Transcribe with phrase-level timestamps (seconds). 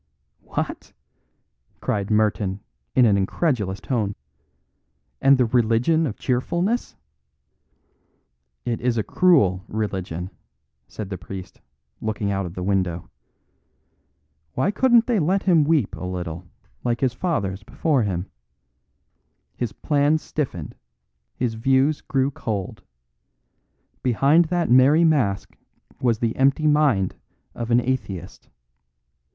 [0.41, 0.93] "What?"
[1.79, 2.61] cried Merton
[2.95, 4.15] in an incredulous tone.
[5.21, 6.95] "And the Religion of Cheerfulness"
[8.73, 10.31] "It is a cruel religion,"
[10.87, 11.61] said the priest,
[12.01, 13.11] looking out of the window.
[14.55, 16.45] "Why couldn't they let him weep a little,
[16.83, 18.25] like his fathers before him?
[19.55, 20.73] His plans stiffened,
[21.35, 22.81] his views grew cold;
[24.01, 25.55] behind that merry mask
[26.01, 27.13] was the empty mind
[27.53, 28.49] of the atheist.